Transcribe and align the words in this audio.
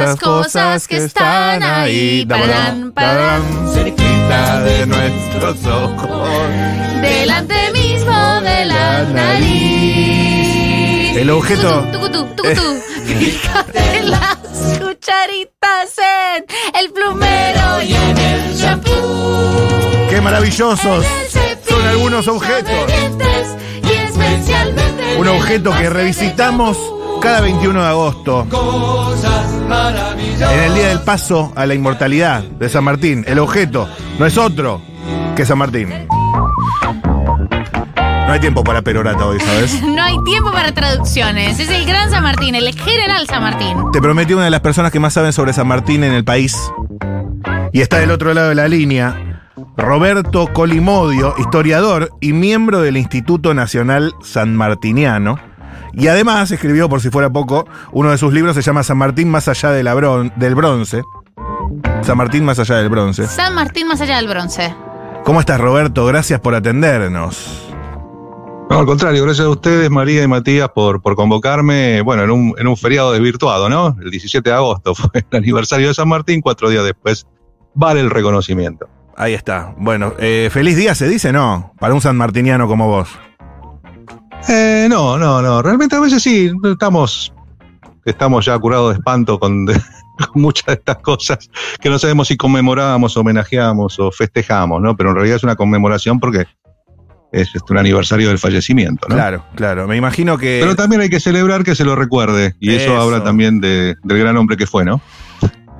esas 0.00 0.16
cosas 0.18 0.88
que 0.88 0.96
están 0.96 1.62
ahí. 1.62 2.24
Pararán, 2.26 2.92
pararán, 2.92 3.42
cerquita 3.72 4.60
de 4.62 4.86
nuestros 4.86 5.66
ojos. 5.66 6.28
delante 7.02 7.72
mismo 7.72 8.40
de 8.40 8.64
la 8.64 9.02
nariz. 9.04 9.56
El 11.16 11.30
objeto-. 11.30 11.86
Fíjate 13.04 14.02
las 14.04 14.36
cucharitas 14.78 15.98
en 15.98 16.46
el 16.80 16.90
plumero 16.92 17.82
y 17.82 17.94
en 17.94 18.18
el 18.18 18.54
shampoo. 18.56 20.06
¡Qué 20.08 20.20
maravillosos! 20.20 21.04
Son 21.68 21.86
algunos 21.86 22.26
objetos. 22.28 22.86
dientes 22.86 23.56
y 23.82 23.92
especialmente 23.92 25.16
Un 25.18 25.28
objeto 25.28 25.72
que 25.72 25.90
revisitamos. 25.90 26.78
Cada 27.20 27.40
21 27.42 27.80
de 27.80 27.86
agosto. 27.86 28.46
En 30.40 30.60
el 30.60 30.74
día 30.74 30.88
del 30.88 31.00
paso 31.00 31.52
a 31.54 31.66
la 31.66 31.74
inmortalidad 31.74 32.42
de 32.42 32.68
San 32.68 32.84
Martín. 32.84 33.24
El 33.28 33.38
objeto 33.38 33.88
no 34.18 34.26
es 34.26 34.38
otro 34.38 34.80
que 35.36 35.44
San 35.44 35.58
Martín. 35.58 35.88
No 38.26 38.34
hay 38.34 38.40
tiempo 38.40 38.62
para 38.64 38.80
perorata 38.82 39.26
hoy, 39.26 39.40
¿sabes? 39.40 39.82
No 39.84 40.02
hay 40.02 40.16
tiempo 40.24 40.50
para 40.52 40.72
traducciones. 40.72 41.58
Es 41.58 41.68
el 41.68 41.84
gran 41.84 42.10
San 42.10 42.22
Martín, 42.22 42.54
el 42.54 42.72
general 42.74 43.26
San 43.26 43.42
Martín. 43.42 43.76
Te 43.92 44.00
prometí 44.00 44.32
una 44.32 44.44
de 44.44 44.50
las 44.50 44.60
personas 44.60 44.92
que 44.92 45.00
más 45.00 45.12
saben 45.12 45.32
sobre 45.32 45.52
San 45.52 45.66
Martín 45.66 46.04
en 46.04 46.12
el 46.12 46.24
país. 46.24 46.56
Y 47.72 47.80
está 47.80 47.98
del 47.98 48.10
otro 48.10 48.32
lado 48.32 48.48
de 48.48 48.54
la 48.54 48.68
línea. 48.68 49.42
Roberto 49.76 50.48
Colimodio, 50.52 51.34
historiador 51.38 52.10
y 52.20 52.32
miembro 52.32 52.80
del 52.80 52.96
Instituto 52.96 53.52
Nacional 53.52 54.14
San 54.22 54.56
Martiniano. 54.56 55.49
Y 55.92 56.06
además 56.08 56.50
escribió, 56.50 56.88
por 56.88 57.00
si 57.00 57.10
fuera 57.10 57.30
poco, 57.30 57.66
uno 57.92 58.10
de 58.10 58.18
sus 58.18 58.32
libros 58.32 58.54
se 58.54 58.62
llama 58.62 58.82
San 58.82 58.98
Martín 58.98 59.28
más 59.30 59.48
allá 59.48 59.70
de 59.70 59.82
la 59.82 59.94
bron- 59.94 60.32
del 60.36 60.54
bronce. 60.54 61.02
San 62.02 62.16
Martín 62.16 62.44
más 62.44 62.58
allá 62.58 62.76
del 62.76 62.88
bronce. 62.88 63.26
San 63.26 63.54
Martín 63.54 63.86
más 63.88 64.00
allá 64.00 64.16
del 64.16 64.28
bronce. 64.28 64.74
¿Cómo 65.24 65.40
estás, 65.40 65.60
Roberto? 65.60 66.06
Gracias 66.06 66.40
por 66.40 66.54
atendernos. 66.54 67.66
No, 68.70 68.78
al 68.78 68.86
contrario, 68.86 69.24
gracias 69.24 69.46
a 69.46 69.50
ustedes, 69.50 69.90
María 69.90 70.22
y 70.22 70.28
Matías, 70.28 70.68
por, 70.72 71.02
por 71.02 71.16
convocarme, 71.16 72.02
bueno, 72.02 72.22
en 72.22 72.30
un, 72.30 72.54
en 72.56 72.68
un 72.68 72.76
feriado 72.76 73.10
desvirtuado, 73.12 73.68
¿no? 73.68 73.96
El 74.00 74.10
17 74.10 74.48
de 74.48 74.54
agosto 74.54 74.94
fue 74.94 75.10
el 75.30 75.36
aniversario 75.38 75.88
de 75.88 75.94
San 75.94 76.08
Martín, 76.08 76.40
cuatro 76.40 76.68
días 76.70 76.84
después 76.84 77.26
vale 77.74 78.00
el 78.00 78.10
reconocimiento. 78.10 78.88
Ahí 79.16 79.34
está. 79.34 79.74
Bueno, 79.76 80.14
eh, 80.18 80.48
feliz 80.52 80.76
día 80.76 80.94
se 80.94 81.08
dice, 81.08 81.32
¿no? 81.32 81.74
Para 81.80 81.94
un 81.94 82.00
sanmartiniano 82.00 82.66
como 82.68 82.86
vos. 82.86 83.08
Eh, 84.48 84.86
no, 84.88 85.18
no, 85.18 85.42
no, 85.42 85.62
realmente 85.62 85.96
a 85.96 86.00
veces 86.00 86.22
sí, 86.22 86.50
estamos, 86.64 87.32
estamos 88.04 88.44
ya 88.44 88.58
curados 88.58 88.92
de 88.92 88.98
espanto 88.98 89.38
con, 89.38 89.66
con 89.66 90.42
muchas 90.42 90.66
de 90.66 90.72
estas 90.74 90.96
cosas 90.98 91.50
que 91.80 91.88
no 91.90 91.98
sabemos 91.98 92.28
si 92.28 92.36
conmemoramos, 92.36 93.16
homenajeamos 93.16 93.98
o 94.00 94.10
festejamos, 94.10 94.80
¿no? 94.80 94.96
Pero 94.96 95.10
en 95.10 95.16
realidad 95.16 95.36
es 95.36 95.44
una 95.44 95.56
conmemoración 95.56 96.18
porque 96.18 96.46
es 97.32 97.54
este, 97.54 97.72
un 97.72 97.78
aniversario 97.78 98.28
del 98.28 98.38
fallecimiento, 98.38 99.06
¿no? 99.08 99.14
Claro, 99.14 99.44
claro. 99.54 99.86
Me 99.86 99.96
imagino 99.96 100.36
que. 100.36 100.58
Pero 100.60 100.74
también 100.74 101.00
hay 101.02 101.10
que 101.10 101.20
celebrar 101.20 101.62
que 101.62 101.76
se 101.76 101.84
lo 101.84 101.94
recuerde, 101.94 102.56
y 102.58 102.70
eso, 102.74 102.92
Eso. 102.94 103.00
habla 103.00 103.22
también 103.22 103.60
de- 103.60 103.94
del 104.02 104.18
gran 104.18 104.36
hombre 104.36 104.56
que 104.56 104.66
fue, 104.66 104.84
¿no? 104.84 105.00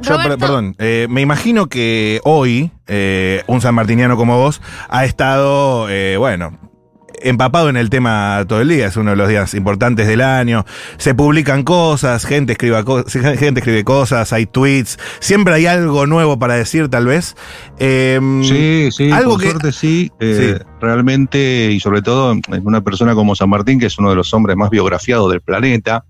Yo, 0.03 0.17
perdón, 0.17 0.77
eh, 0.79 1.07
me 1.11 1.21
imagino 1.21 1.67
que 1.69 2.21
hoy 2.25 2.71
eh, 2.87 3.43
un 3.47 3.61
sanmartiniano 3.61 4.17
como 4.17 4.39
vos 4.39 4.63
ha 4.89 5.05
estado, 5.05 5.89
eh, 5.91 6.17
bueno, 6.17 6.59
empapado 7.23 7.69
en 7.69 7.77
el 7.77 7.91
tema 7.91 8.45
todo 8.49 8.61
el 8.61 8.69
día. 8.69 8.87
Es 8.87 8.97
uno 8.97 9.11
de 9.11 9.17
los 9.17 9.29
días 9.29 9.55
importantes 9.55 10.07
del 10.07 10.21
año. 10.21 10.65
Se 10.99 11.15
publican 11.15 11.63
cosas, 11.65 12.25
gente 12.25 12.53
escribe, 12.53 12.83
co- 12.85 13.05
gente 13.07 13.61
escribe 13.61 13.85
cosas, 13.85 14.33
hay 14.33 14.47
tweets. 14.47 14.99
Siempre 15.21 15.55
hay 15.55 15.67
algo 15.67 16.07
nuevo 16.07 16.39
para 16.39 16.55
decir, 16.55 16.89
tal 16.89 17.07
vez. 17.07 17.37
Em, 17.79 18.43
Sí, 18.45 18.89
sí, 18.93 19.11
algo 19.11 19.33
por 19.33 19.41
que- 19.41 19.51
suerte 19.51 19.73
sí, 19.73 20.11
eh, 20.21 20.57
Sí. 20.59 20.65
realmente, 20.81 21.71
y 21.73 21.81
sobre 21.81 22.03
todo 22.03 22.33
en 22.33 22.43
una 22.65 22.81
persona 22.83 23.15
como 23.15 23.35
San 23.35 23.49
Martín, 23.51 23.79
que 23.79 23.87
es 23.87 23.99
uno 23.99 24.11
de 24.11 24.17
los 24.17 24.33
hombres 24.35 24.57
más 24.57 24.71
biografiados 24.71 25.31
del 25.31 25.41
planeta, 25.41 26.05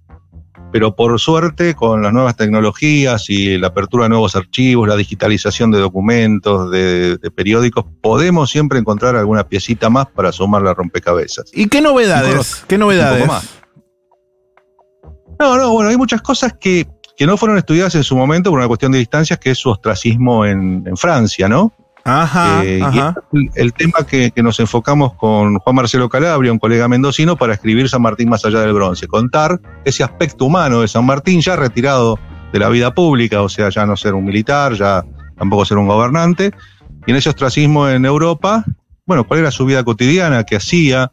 pero 0.72 0.94
por 0.94 1.18
suerte 1.18 1.74
con 1.74 2.02
las 2.02 2.12
nuevas 2.12 2.36
tecnologías 2.36 3.28
y 3.28 3.58
la 3.58 3.68
apertura 3.68 4.04
de 4.04 4.10
nuevos 4.10 4.36
archivos, 4.36 4.88
la 4.88 4.96
digitalización 4.96 5.70
de 5.70 5.78
documentos, 5.78 6.70
de, 6.70 7.16
de 7.18 7.30
periódicos, 7.30 7.84
podemos 8.00 8.50
siempre 8.50 8.78
encontrar 8.78 9.16
alguna 9.16 9.44
piecita 9.48 9.90
más 9.90 10.06
para 10.06 10.32
sumar 10.32 10.62
la 10.62 10.74
rompecabezas. 10.74 11.50
¿Y 11.52 11.68
qué 11.68 11.80
novedades? 11.80 12.64
¿Qué 12.66 12.78
novedades? 12.78 13.22
un 13.22 13.28
poco 13.28 13.32
más. 13.32 13.48
No, 15.38 15.56
no, 15.56 15.72
bueno, 15.72 15.88
hay 15.88 15.96
muchas 15.96 16.20
cosas 16.20 16.54
que, 16.60 16.86
que 17.16 17.26
no 17.26 17.36
fueron 17.36 17.56
estudiadas 17.56 17.94
en 17.94 18.04
su 18.04 18.16
momento 18.16 18.50
por 18.50 18.58
una 18.58 18.68
cuestión 18.68 18.92
de 18.92 18.98
distancias, 18.98 19.38
que 19.38 19.50
es 19.50 19.58
su 19.58 19.70
ostracismo 19.70 20.44
en, 20.44 20.84
en 20.86 20.96
Francia, 20.96 21.48
¿no? 21.48 21.72
Ajá, 22.04 22.64
Eh, 22.64 22.78
y 22.78 22.82
ajá. 22.82 23.14
el, 23.32 23.50
el 23.54 23.72
tema 23.74 24.04
que, 24.08 24.30
que 24.30 24.42
nos 24.42 24.58
enfocamos 24.60 25.14
con 25.14 25.58
Juan 25.58 25.76
Marcelo 25.76 26.08
Calabria, 26.08 26.50
un 26.52 26.58
colega 26.58 26.88
mendocino, 26.88 27.36
para 27.36 27.54
escribir 27.54 27.88
San 27.88 28.02
Martín 28.02 28.28
más 28.28 28.44
allá 28.44 28.60
del 28.60 28.72
bronce, 28.72 29.06
contar 29.06 29.60
ese 29.84 30.02
aspecto 30.02 30.46
humano 30.46 30.80
de 30.80 30.88
San 30.88 31.04
Martín 31.04 31.40
ya 31.40 31.56
retirado 31.56 32.18
de 32.52 32.58
la 32.58 32.68
vida 32.68 32.92
pública, 32.94 33.42
o 33.42 33.48
sea, 33.48 33.68
ya 33.68 33.86
no 33.86 33.96
ser 33.96 34.14
un 34.14 34.24
militar, 34.24 34.72
ya 34.74 35.04
tampoco 35.36 35.64
ser 35.64 35.78
un 35.78 35.86
gobernante, 35.86 36.52
y 37.06 37.10
en 37.10 37.16
ese 37.16 37.28
ostracismo 37.30 37.88
en 37.88 38.04
Europa, 38.04 38.64
bueno, 39.06 39.24
cuál 39.26 39.40
era 39.40 39.50
su 39.50 39.64
vida 39.66 39.84
cotidiana, 39.84 40.44
qué 40.44 40.56
hacía, 40.56 41.10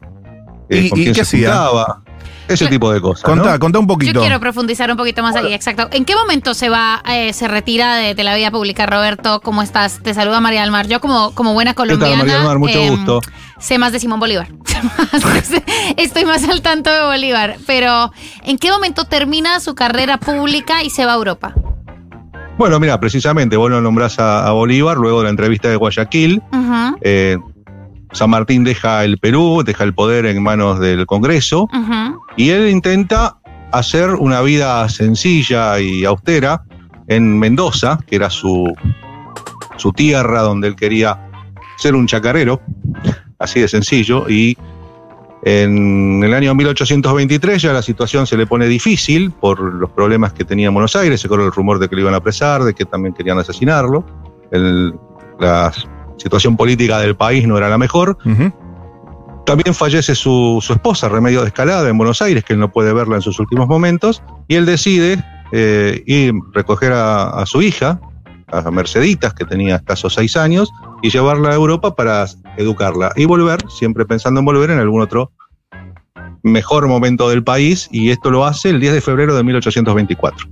eh, 0.68 0.82
¿Y- 0.84 0.88
con 0.90 0.98
y 0.98 1.02
quién 1.04 1.14
qué 1.14 1.24
se 1.24 1.36
hacía? 1.36 1.48
juntaba, 1.50 2.02
ese 2.48 2.64
Yo- 2.64 2.70
tipo 2.70 2.92
de 2.92 3.00
cosas. 3.00 3.28
¿no? 3.28 3.34
Contá, 3.36 3.58
contá 3.58 3.78
un 3.78 3.84
Yo 3.86 3.94
poquito. 3.94 4.20
quiero 4.20 4.40
profundizar 4.40 4.90
un 4.90 4.96
poquito 4.96 5.22
más 5.22 5.36
ahí, 5.36 5.52
exacto. 5.52 5.88
¿En 5.92 6.04
qué 6.04 6.14
momento 6.16 6.54
se 6.54 6.68
va, 6.68 7.02
eh, 7.08 7.32
se 7.32 7.46
retira 7.48 7.96
de, 7.96 8.14
de 8.14 8.24
la 8.24 8.34
vida 8.34 8.50
pública, 8.50 8.86
Roberto? 8.86 9.40
¿Cómo 9.40 9.62
estás? 9.62 10.00
Te 10.02 10.14
saluda 10.14 10.40
María 10.40 10.62
del 10.62 10.70
Mar. 10.70 10.86
Yo 10.88 11.00
como, 11.00 11.34
como 11.34 11.52
buena 11.54 11.72
¿Qué 11.72 11.76
tal, 11.76 11.86
colombiana. 11.88 12.16
María 12.16 12.34
del 12.38 12.44
Mar? 12.46 12.58
Mucho 12.58 12.78
em, 12.78 12.88
gusto. 12.96 13.20
Sé 13.58 13.78
más 13.78 13.92
de 13.92 14.00
Simón 14.00 14.20
Bolívar. 14.20 14.48
Estoy 15.96 16.24
más 16.24 16.48
al 16.48 16.62
tanto 16.62 16.90
de 16.90 17.00
Bolívar. 17.04 17.56
Pero, 17.66 18.12
¿en 18.44 18.58
qué 18.58 18.70
momento 18.70 19.04
termina 19.04 19.60
su 19.60 19.74
carrera 19.74 20.18
pública 20.18 20.82
y 20.84 20.90
se 20.90 21.04
va 21.06 21.12
a 21.12 21.16
Europa? 21.16 21.54
Bueno, 22.56 22.80
mira, 22.80 22.98
precisamente 22.98 23.56
vos 23.56 23.70
lo 23.70 23.80
nombrás 23.80 24.18
a, 24.18 24.46
a 24.46 24.50
Bolívar 24.52 24.96
luego 24.96 25.18
de 25.18 25.24
la 25.24 25.30
entrevista 25.30 25.68
de 25.68 25.76
Guayaquil. 25.76 26.42
Eh, 27.02 27.38
San 28.12 28.30
Martín 28.30 28.64
deja 28.64 29.04
el 29.04 29.18
Perú, 29.18 29.62
deja 29.64 29.84
el 29.84 29.94
poder 29.94 30.26
en 30.26 30.42
manos 30.42 30.80
del 30.80 31.06
Congreso 31.06 31.68
y 32.36 32.50
él 32.50 32.68
intenta 32.70 33.36
hacer 33.72 34.10
una 34.10 34.40
vida 34.40 34.88
sencilla 34.88 35.78
y 35.80 36.04
austera 36.04 36.62
en 37.06 37.38
Mendoza, 37.38 37.98
que 38.06 38.16
era 38.16 38.30
su, 38.30 38.72
su 39.76 39.92
tierra 39.92 40.40
donde 40.42 40.68
él 40.68 40.76
quería 40.76 41.28
ser 41.76 41.94
un 41.94 42.06
chacarero, 42.06 42.60
así 43.38 43.60
de 43.60 43.68
sencillo, 43.68 44.28
y 44.28 44.56
en 45.44 46.22
el 46.24 46.34
año 46.34 46.54
1823 46.54 47.62
ya 47.62 47.72
la 47.72 47.82
situación 47.82 48.26
se 48.26 48.36
le 48.36 48.46
pone 48.46 48.66
difícil 48.66 49.30
por 49.30 49.60
los 49.60 49.90
problemas 49.90 50.32
que 50.32 50.44
tenía 50.44 50.66
en 50.68 50.74
Buenos 50.74 50.96
Aires, 50.96 51.20
se 51.20 51.28
corre 51.28 51.44
el 51.44 51.52
rumor 51.52 51.78
de 51.78 51.88
que 51.88 51.94
lo 51.94 52.02
iban 52.02 52.14
a 52.14 52.18
apresar, 52.18 52.64
de 52.64 52.74
que 52.74 52.84
también 52.84 53.14
querían 53.14 53.38
asesinarlo, 53.38 54.04
El- 54.50 54.94
la 55.38 55.72
situación 56.18 56.56
política 56.56 56.98
del 56.98 57.16
país 57.16 57.46
no 57.46 57.56
era 57.56 57.68
la 57.68 57.78
mejor, 57.78 58.18
también 59.46 59.74
fallece 59.74 60.14
su, 60.14 60.58
su 60.60 60.74
esposa, 60.74 61.08
Remedio 61.08 61.40
de 61.40 61.46
Escalada, 61.46 61.88
en 61.88 61.96
Buenos 61.96 62.20
Aires, 62.20 62.44
que 62.44 62.52
él 62.52 62.58
no 62.58 62.70
puede 62.70 62.92
verla 62.92 63.16
en 63.16 63.22
sus 63.22 63.40
últimos 63.40 63.66
momentos, 63.66 64.22
y 64.46 64.56
él 64.56 64.66
decide 64.66 65.24
eh, 65.52 66.02
ir 66.04 66.34
recoger 66.52 66.92
a, 66.92 67.30
a 67.30 67.46
su 67.46 67.62
hija, 67.62 67.98
a 68.48 68.70
Merceditas, 68.70 69.32
que 69.32 69.46
tenía 69.46 69.76
escasos 69.76 70.12
seis 70.12 70.36
años, 70.36 70.70
y 71.00 71.08
llevarla 71.08 71.50
a 71.50 71.54
Europa 71.54 71.94
para 71.94 72.26
educarla 72.58 73.12
y 73.16 73.24
volver, 73.24 73.58
siempre 73.70 74.04
pensando 74.04 74.40
en 74.40 74.46
volver 74.46 74.70
en 74.70 74.80
algún 74.80 75.00
otro 75.00 75.32
mejor 76.42 76.86
momento 76.86 77.28
del 77.30 77.42
país, 77.42 77.88
y 77.90 78.10
esto 78.10 78.30
lo 78.30 78.44
hace 78.44 78.70
el 78.70 78.80
10 78.80 78.94
de 78.94 79.00
febrero 79.00 79.34
de 79.34 79.44
1824. 79.44 80.46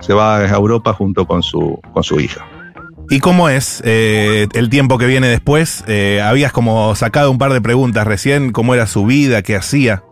Se 0.00 0.14
va 0.14 0.38
a 0.38 0.48
Europa 0.48 0.94
junto 0.94 1.26
con 1.26 1.42
su, 1.42 1.78
con 1.92 2.02
su 2.02 2.18
hija. 2.18 2.46
¿Y 3.10 3.18
cómo 3.18 3.48
es 3.48 3.82
eh, 3.84 4.46
el 4.54 4.70
tiempo 4.70 4.96
que 4.96 5.06
viene 5.06 5.26
después? 5.28 5.82
Eh, 5.88 6.22
habías 6.24 6.52
como 6.52 6.94
sacado 6.94 7.30
un 7.30 7.38
par 7.38 7.52
de 7.52 7.60
preguntas 7.60 8.06
recién, 8.06 8.52
cómo 8.52 8.72
era 8.74 8.86
su 8.86 9.04
vida, 9.04 9.42
qué 9.42 9.56
hacía. 9.56 10.04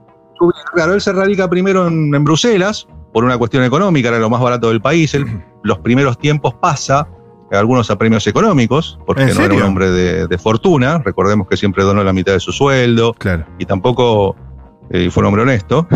Claro, 0.75 0.95
él 0.95 1.01
se 1.01 1.13
radica 1.13 1.49
primero 1.49 1.87
en, 1.87 2.15
en 2.15 2.25
Bruselas 2.25 2.87
por 3.13 3.25
una 3.25 3.39
cuestión 3.39 3.65
económica, 3.65 4.09
era 4.09 4.19
lo 4.19 4.29
más 4.29 4.41
barato 4.41 4.69
del 4.69 4.81
país. 4.81 5.15
Él, 5.15 5.27
los 5.63 5.79
primeros 5.79 6.19
tiempos 6.19 6.55
pasa 6.61 7.09
algunos 7.53 7.91
a 7.91 7.97
premios 7.97 8.27
económicos, 8.27 8.99
porque 9.07 9.23
¿En 9.23 9.35
no 9.35 9.45
era 9.45 9.55
un 9.55 9.63
hombre 9.63 9.91
de, 9.91 10.27
de 10.27 10.39
fortuna. 10.39 10.99
Recordemos 10.99 11.47
que 11.49 11.57
siempre 11.57 11.85
donó 11.85 12.05
la 12.05 12.13
mitad 12.13 12.33
de 12.33 12.41
su 12.41 12.53
sueldo 12.53 13.15
Claro. 13.15 13.47
y 13.59 13.65
tampoco 13.65 14.37
eh, 14.91 15.09
fue 15.11 15.23
un 15.23 15.29
hombre 15.29 15.43
honesto. 15.43 15.87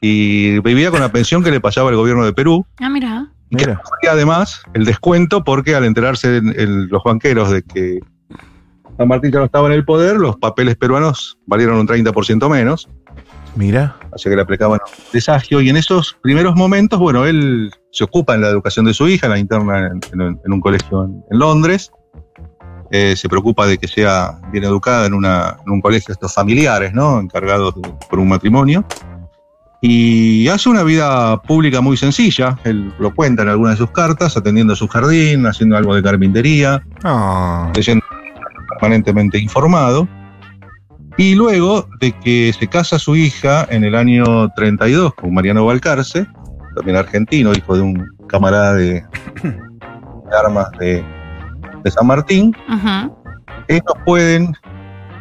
Y 0.00 0.58
vivía 0.60 0.90
con 0.90 1.00
la 1.00 1.10
pensión 1.10 1.42
que 1.42 1.50
le 1.50 1.60
pasaba 1.60 1.90
el 1.90 1.96
gobierno 1.96 2.24
de 2.24 2.32
Perú. 2.32 2.66
Ah, 2.80 2.88
mira. 2.88 3.31
Mira. 3.52 3.80
Y 4.02 4.06
además 4.06 4.62
el 4.74 4.84
descuento 4.84 5.44
porque 5.44 5.74
al 5.74 5.84
enterarse 5.84 6.38
en- 6.38 6.58
en 6.58 6.88
los 6.88 7.02
banqueros 7.04 7.50
de 7.50 7.62
que 7.62 8.00
San 8.96 9.08
Martín 9.08 9.30
ya 9.32 9.38
no 9.40 9.44
estaba 9.46 9.66
en 9.68 9.74
el 9.74 9.84
poder, 9.84 10.16
los 10.16 10.36
papeles 10.36 10.76
peruanos 10.76 11.38
valieron 11.46 11.78
un 11.78 11.86
30% 11.86 12.48
menos, 12.50 12.88
Mira. 13.56 13.96
así 14.14 14.28
que 14.28 14.36
le 14.36 14.42
aplicaban 14.42 14.80
desagio. 15.12 15.60
Y 15.60 15.68
en 15.70 15.76
esos 15.76 16.16
primeros 16.22 16.54
momentos, 16.56 16.98
bueno, 16.98 17.24
él 17.26 17.70
se 17.90 18.04
ocupa 18.04 18.34
en 18.34 18.40
la 18.42 18.48
educación 18.48 18.84
de 18.86 18.94
su 18.94 19.06
hija, 19.08 19.28
la 19.28 19.38
interna 19.38 19.86
en, 19.88 20.00
en- 20.20 20.40
en 20.44 20.52
un 20.52 20.60
colegio 20.60 21.04
en, 21.04 21.22
en 21.30 21.38
Londres. 21.38 21.90
Eh, 22.90 23.16
se 23.16 23.26
preocupa 23.28 23.66
de 23.66 23.78
que 23.78 23.88
sea 23.88 24.38
bien 24.52 24.64
educada 24.64 25.06
en, 25.06 25.14
una- 25.14 25.56
en 25.66 25.72
un 25.72 25.80
colegio 25.80 26.08
de 26.08 26.12
estos 26.12 26.34
familiares, 26.34 26.92
¿no? 26.92 27.20
Encargados 27.20 27.74
de- 27.80 27.90
por 28.10 28.18
un 28.18 28.28
matrimonio. 28.28 28.84
Y 29.84 30.46
hace 30.46 30.68
una 30.68 30.84
vida 30.84 31.42
pública 31.42 31.80
muy 31.80 31.96
sencilla. 31.96 32.56
Él 32.62 32.94
lo 33.00 33.12
cuenta 33.12 33.42
en 33.42 33.48
algunas 33.48 33.74
de 33.74 33.78
sus 33.78 33.90
cartas, 33.90 34.36
atendiendo 34.36 34.76
su 34.76 34.86
jardín, 34.86 35.44
haciendo 35.44 35.76
algo 35.76 35.96
de 35.96 36.02
carpintería, 36.04 36.84
Ah, 37.02 37.72
leyendo 37.74 38.04
permanentemente 38.68 39.40
informado. 39.40 40.06
Y 41.16 41.34
luego 41.34 41.88
de 42.00 42.12
que 42.12 42.54
se 42.56 42.68
casa 42.68 43.00
su 43.00 43.16
hija 43.16 43.66
en 43.70 43.82
el 43.82 43.96
año 43.96 44.48
32 44.54 45.14
con 45.14 45.34
Mariano 45.34 45.66
Balcarce, 45.66 46.26
también 46.76 46.96
argentino, 46.96 47.52
hijo 47.52 47.74
de 47.74 47.82
un 47.82 48.06
camarada 48.28 48.74
de, 48.74 49.04
de 49.42 50.36
armas 50.44 50.70
de, 50.78 51.04
de 51.82 51.90
San 51.90 52.06
Martín, 52.06 52.56
ellos 53.66 53.94
pueden 54.06 54.54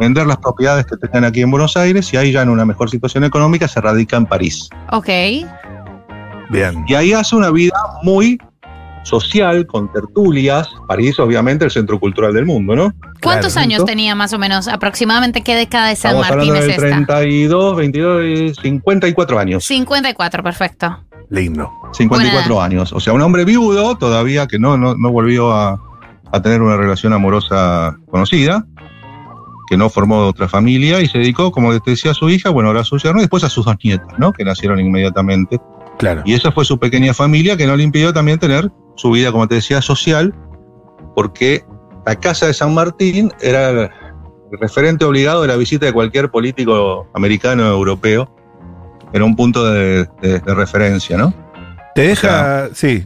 vender 0.01 0.25
las 0.25 0.37
propiedades 0.37 0.85
que 0.87 0.97
tengan 0.97 1.23
aquí 1.25 1.41
en 1.41 1.51
Buenos 1.51 1.77
Aires 1.77 2.11
y 2.11 2.17
ahí 2.17 2.31
ya 2.31 2.41
en 2.41 2.49
una 2.49 2.65
mejor 2.65 2.89
situación 2.89 3.23
económica 3.23 3.67
se 3.67 3.79
radica 3.79 4.17
en 4.17 4.25
París. 4.25 4.67
Ok. 4.91 5.07
bien. 6.49 6.83
Y 6.87 6.95
ahí 6.95 7.13
hace 7.13 7.35
una 7.35 7.51
vida 7.51 7.75
muy 8.03 8.37
social, 9.03 9.65
con 9.67 9.91
tertulias. 9.91 10.67
París, 10.87 11.19
obviamente, 11.19 11.65
el 11.65 11.71
centro 11.71 11.99
cultural 11.99 12.33
del 12.33 12.45
mundo, 12.45 12.75
¿no? 12.75 12.93
¿Cuántos 13.21 13.53
Claro. 13.53 13.65
años 13.65 13.85
tenía 13.85 14.13
más 14.15 14.33
o 14.33 14.39
menos? 14.39 14.67
Aproximadamente 14.67 15.41
qué 15.41 15.55
década 15.55 15.87
de 15.87 15.95
San 15.95 16.15
Estamos 16.15 16.29
Martín 16.29 16.49
hablando 16.51 16.71
es 16.71 16.77
del 16.77 16.85
esta? 16.93 17.05
32, 17.15 17.75
22, 17.77 18.57
54 18.61 19.39
años. 19.39 19.63
54, 19.65 20.43
perfecto. 20.43 20.99
Lindo. 21.29 21.71
54 21.93 22.61
años. 22.61 22.91
O 22.93 22.99
sea, 22.99 23.13
un 23.13 23.21
hombre 23.21 23.45
viudo 23.45 23.95
todavía 23.97 24.47
que 24.47 24.59
no, 24.59 24.77
no, 24.77 24.95
no 24.95 25.11
volvió 25.11 25.51
a, 25.53 25.79
a 26.31 26.41
tener 26.41 26.61
una 26.61 26.75
relación 26.77 27.13
amorosa 27.13 27.95
conocida, 28.09 28.65
que 29.69 29.77
no 29.77 29.89
formó 29.89 30.27
otra 30.27 30.47
familia 30.49 30.99
y 31.01 31.07
se 31.07 31.19
dedicó, 31.19 31.51
como 31.51 31.79
te 31.79 31.91
decía, 31.91 32.11
a 32.11 32.13
su 32.13 32.29
hija, 32.29 32.49
bueno, 32.49 32.69
ahora 32.69 32.81
a 32.81 32.83
su 32.83 32.97
yerno 32.97 33.19
y 33.19 33.23
después 33.23 33.43
a 33.43 33.49
sus 33.49 33.65
dos 33.65 33.75
nietas, 33.83 34.07
¿no? 34.17 34.33
Que 34.33 34.43
nacieron 34.43 34.79
inmediatamente. 34.79 35.59
Claro. 35.97 36.21
Y 36.25 36.33
esa 36.33 36.51
fue 36.51 36.65
su 36.65 36.79
pequeña 36.79 37.13
familia 37.13 37.55
que 37.57 37.67
no 37.67 37.75
le 37.75 37.83
impidió 37.83 38.11
también 38.13 38.39
tener 38.39 38.71
su 38.95 39.11
vida, 39.11 39.31
como 39.31 39.47
te 39.47 39.55
decía, 39.55 39.81
social, 39.81 40.33
porque 41.15 41.63
la 42.05 42.15
casa 42.15 42.47
de 42.47 42.53
San 42.53 42.73
Martín 42.73 43.31
era 43.41 43.69
el 43.69 43.89
referente 44.59 45.05
obligado 45.05 45.41
de 45.43 45.47
la 45.47 45.55
visita 45.55 45.85
de 45.85 45.93
cualquier 45.93 46.29
político 46.31 47.07
americano 47.13 47.63
o 47.69 47.71
europeo. 47.71 48.33
Era 49.13 49.23
un 49.25 49.35
punto 49.35 49.65
de, 49.71 50.05
de- 50.21 50.39
de 50.39 50.55
referencia, 50.55 51.17
¿no? 51.17 51.33
Te 51.95 52.01
deja. 52.07 52.69
sí. 52.73 53.05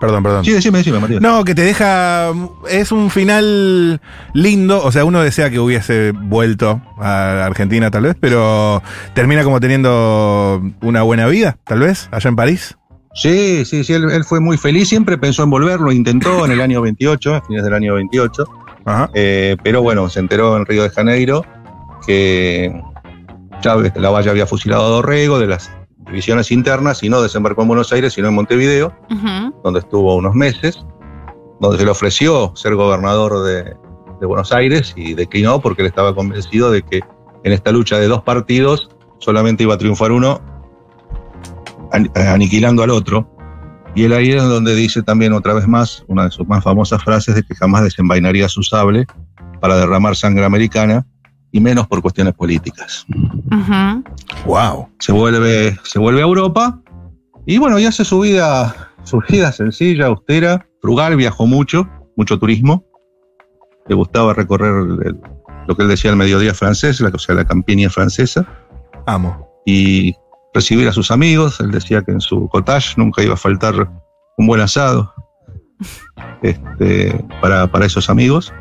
Perdón, 0.00 0.22
perdón. 0.22 0.44
Sí, 0.44 0.52
decime, 0.52 0.78
decime, 0.78 1.00
Matías. 1.00 1.20
No, 1.20 1.44
que 1.44 1.54
te 1.54 1.62
deja. 1.62 2.32
Es 2.70 2.92
un 2.92 3.10
final 3.10 4.00
lindo. 4.32 4.82
O 4.84 4.92
sea, 4.92 5.04
uno 5.04 5.20
desea 5.22 5.50
que 5.50 5.58
hubiese 5.58 6.12
vuelto 6.12 6.80
a 7.00 7.44
Argentina, 7.44 7.90
tal 7.90 8.04
vez, 8.04 8.16
pero 8.20 8.82
termina 9.14 9.42
como 9.42 9.58
teniendo 9.60 10.62
una 10.82 11.02
buena 11.02 11.26
vida, 11.26 11.58
tal 11.64 11.80
vez, 11.80 12.08
allá 12.12 12.28
en 12.28 12.36
París. 12.36 12.76
Sí, 13.14 13.64
sí, 13.64 13.82
sí, 13.82 13.92
él, 13.94 14.08
él 14.10 14.22
fue 14.24 14.38
muy 14.38 14.56
feliz, 14.56 14.88
siempre 14.88 15.18
pensó 15.18 15.42
en 15.42 15.50
volver, 15.50 15.80
lo 15.80 15.90
intentó 15.90 16.44
en 16.44 16.52
el 16.52 16.60
año 16.60 16.80
28, 16.82 17.34
a 17.34 17.40
fines 17.40 17.64
del 17.64 17.74
año 17.74 17.94
28, 17.94 18.44
Ajá. 18.84 19.10
eh, 19.14 19.56
pero 19.64 19.82
bueno, 19.82 20.08
se 20.08 20.20
enteró 20.20 20.56
en 20.56 20.64
Río 20.64 20.84
de 20.84 20.90
Janeiro 20.90 21.44
que 22.06 22.72
Chávez 23.60 23.92
la 23.96 24.10
Valle 24.10 24.30
había 24.30 24.46
fusilado 24.46 24.84
a 24.84 24.88
Dorrego 24.88 25.40
de 25.40 25.48
las 25.48 25.68
divisiones 26.08 26.50
internas 26.50 27.02
y 27.02 27.08
no 27.08 27.20
desembarcó 27.22 27.62
en 27.62 27.68
Buenos 27.68 27.92
Aires, 27.92 28.12
sino 28.14 28.28
en 28.28 28.34
Montevideo, 28.34 28.92
Ujú. 29.10 29.54
donde 29.62 29.80
estuvo 29.80 30.16
unos 30.16 30.34
meses, 30.34 30.84
donde 31.60 31.78
se 31.78 31.84
le 31.84 31.90
ofreció 31.90 32.52
ser 32.56 32.74
gobernador 32.74 33.44
de, 33.44 33.76
de 34.20 34.26
Buenos 34.26 34.52
Aires 34.52 34.92
y 34.96 35.14
declinó 35.14 35.60
porque 35.60 35.82
él 35.82 35.88
estaba 35.88 36.14
convencido 36.14 36.70
de 36.70 36.82
que 36.82 37.00
en 37.44 37.52
esta 37.52 37.70
lucha 37.72 37.98
de 37.98 38.08
dos 38.08 38.22
partidos 38.22 38.90
solamente 39.18 39.62
iba 39.64 39.74
a 39.74 39.78
triunfar 39.78 40.12
uno 40.12 40.40
an- 41.92 42.10
aniquilando 42.14 42.82
al 42.82 42.90
otro. 42.90 43.28
Y 43.94 44.04
él 44.04 44.12
ahí 44.12 44.30
es 44.32 44.42
donde 44.42 44.74
dice 44.74 45.02
también 45.02 45.32
otra 45.32 45.54
vez 45.54 45.66
más 45.66 46.04
una 46.08 46.24
de 46.24 46.30
sus 46.30 46.46
más 46.46 46.62
famosas 46.62 47.02
frases 47.02 47.34
de 47.34 47.42
que 47.42 47.54
jamás 47.54 47.82
desenvainaría 47.82 48.48
su 48.48 48.62
sable 48.62 49.06
para 49.60 49.76
derramar 49.76 50.14
sangre 50.14 50.44
americana 50.44 51.04
y 51.50 51.60
menos 51.60 51.86
por 51.88 52.00
cuestiones 52.02 52.34
políticas. 52.34 53.04
Ujú. 53.50 54.04
Wow. 54.46 54.88
Se 54.98 55.12
vuelve, 55.12 55.78
se 55.84 55.98
vuelve 55.98 56.20
a 56.20 56.24
Europa 56.24 56.80
y 57.46 57.58
bueno, 57.58 57.78
y 57.78 57.86
hace 57.86 58.04
su 58.04 58.20
vida, 58.20 58.90
su 59.04 59.20
vida 59.28 59.52
sencilla, 59.52 60.06
austera, 60.06 60.66
frugal, 60.80 61.16
viajó 61.16 61.46
mucho, 61.46 61.88
mucho 62.16 62.38
turismo. 62.38 62.84
Le 63.88 63.94
gustaba 63.94 64.34
recorrer 64.34 64.74
el- 65.04 65.20
lo 65.66 65.76
que 65.76 65.82
él 65.82 65.88
decía 65.88 66.10
el 66.10 66.16
mediodía 66.16 66.54
francés, 66.54 67.00
la, 67.00 67.10
o 67.10 67.18
sea, 67.18 67.34
la 67.34 67.44
campiña 67.46 67.90
francesa, 67.90 68.46
Amo. 69.06 69.48
y 69.66 70.14
recibir 70.54 70.88
a 70.88 70.92
sus 70.92 71.10
amigos. 71.10 71.60
Él 71.60 71.70
decía 71.70 72.02
que 72.02 72.12
en 72.12 72.20
su 72.20 72.48
cottage 72.48 72.94
nunca 72.96 73.22
iba 73.22 73.34
a 73.34 73.38
faltar 73.38 73.74
un 74.38 74.46
buen 74.46 74.60
asado 74.62 75.12
este, 76.42 77.24
para, 77.42 77.66
para 77.70 77.86
esos 77.86 78.08
amigos. 78.10 78.52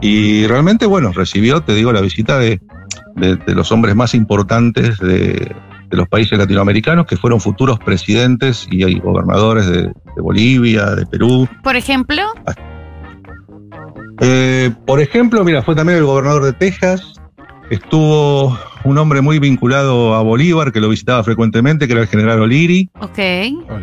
Y 0.00 0.46
realmente, 0.46 0.86
bueno, 0.86 1.12
recibió, 1.12 1.62
te 1.62 1.74
digo, 1.74 1.92
la 1.92 2.00
visita 2.00 2.38
de, 2.38 2.60
de- 3.16 3.36
de 3.36 3.54
los 3.54 3.70
hombres 3.72 3.94
más 3.94 4.14
importantes 4.14 4.98
de, 4.98 5.54
de 5.90 5.96
los 5.96 6.08
países 6.08 6.38
latinoamericanos, 6.38 7.06
que 7.06 7.16
fueron 7.16 7.40
futuros 7.40 7.78
presidentes 7.78 8.66
y 8.70 8.82
hay 8.84 8.98
gobernadores 8.98 9.66
de, 9.66 9.82
de 9.82 10.22
Bolivia, 10.22 10.86
de 10.94 11.06
Perú. 11.06 11.48
Por 11.62 11.76
ejemplo, 11.76 12.22
Eh, 14.20 14.70
por 14.86 15.00
ejemplo, 15.00 15.42
mira, 15.44 15.62
fue 15.62 15.74
también 15.74 15.98
el 15.98 16.04
gobernador 16.04 16.44
de 16.44 16.52
Texas. 16.52 17.14
Estuvo 17.70 18.56
un 18.84 18.98
hombre 18.98 19.20
muy 19.20 19.38
vinculado 19.38 20.14
a 20.14 20.22
Bolívar, 20.22 20.70
que 20.72 20.80
lo 20.80 20.88
visitaba 20.88 21.22
frecuentemente, 21.24 21.86
que 21.86 21.94
era 21.94 22.02
el 22.02 22.08
general 22.08 22.40
O'Leary. 22.40 22.90
ok. 23.00 23.18
Ok. 23.70 23.82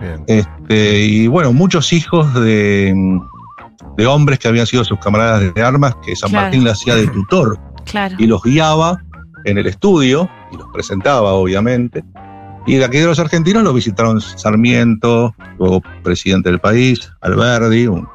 Bien. 0.00 0.24
Este, 0.26 1.04
y 1.06 1.26
bueno, 1.28 1.52
muchos 1.52 1.92
hijos 1.92 2.32
de, 2.34 2.94
de 3.96 4.06
hombres 4.06 4.38
que 4.38 4.48
habían 4.48 4.66
sido 4.66 4.84
sus 4.84 4.98
camaradas 4.98 5.54
de 5.54 5.62
armas, 5.62 5.94
que 6.04 6.14
San 6.16 6.30
Claro. 6.30 6.44
Martín 6.46 6.64
le 6.64 6.70
hacía 6.70 6.94
de 6.96 7.06
tutor 7.08 7.58
Y 8.18 8.26
los 8.26 8.42
guiaba 8.42 9.02
en 9.44 9.58
el 9.58 9.66
estudio 9.66 10.28
y 10.52 10.56
los 10.56 10.66
presentaba, 10.72 11.32
obviamente. 11.32 12.04
Y 12.66 12.76
de 12.76 12.84
aquí 12.84 12.98
de 12.98 13.06
los 13.06 13.18
argentinos 13.18 13.62
lo 13.62 13.74
visitaron 13.74 14.20
Sarmiento, 14.20 15.34
luego 15.58 15.82
presidente 16.02 16.50
del 16.50 16.60
país, 16.60 17.12
Alberdi, 17.20 17.86
un 17.86 18.08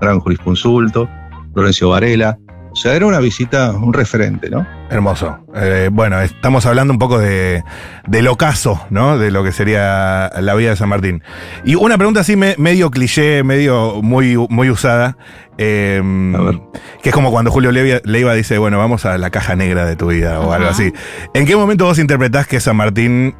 gran 0.00 0.18
jurisconsulto, 0.20 1.08
Florencio 1.52 1.90
Varela. 1.90 2.38
O 2.74 2.76
sea, 2.76 2.94
era 2.96 3.06
una 3.06 3.20
visita, 3.20 3.70
un 3.70 3.92
referente, 3.92 4.50
¿no? 4.50 4.66
Hermoso. 4.90 5.38
Eh, 5.54 5.90
bueno, 5.92 6.20
estamos 6.20 6.66
hablando 6.66 6.92
un 6.92 6.98
poco 6.98 7.20
de, 7.20 7.62
del 8.08 8.26
ocaso, 8.26 8.84
¿no? 8.90 9.16
De 9.16 9.30
lo 9.30 9.44
que 9.44 9.52
sería 9.52 10.28
la 10.40 10.54
vida 10.54 10.70
de 10.70 10.76
San 10.76 10.88
Martín. 10.88 11.22
Y 11.64 11.76
una 11.76 11.96
pregunta 11.96 12.20
así 12.20 12.34
me- 12.34 12.56
medio 12.58 12.90
cliché, 12.90 13.44
medio 13.44 14.02
muy, 14.02 14.36
muy 14.50 14.70
usada. 14.70 15.16
eh, 15.56 16.02
A 16.36 16.42
ver. 16.42 16.60
Que 17.00 17.10
es 17.10 17.14
como 17.14 17.30
cuando 17.30 17.52
Julio 17.52 17.70
Leiva, 17.70 18.00
Leiva 18.04 18.34
dice, 18.34 18.58
bueno, 18.58 18.76
vamos 18.78 19.06
a 19.06 19.18
la 19.18 19.30
caja 19.30 19.54
negra 19.54 19.86
de 19.86 19.94
tu 19.94 20.08
vida 20.08 20.40
o 20.40 20.52
algo 20.52 20.68
así. 20.68 20.92
¿En 21.32 21.46
qué 21.46 21.54
momento 21.54 21.84
vos 21.84 22.00
interpretás 22.00 22.48
que 22.48 22.58
San 22.58 22.74
Martín, 22.76 23.36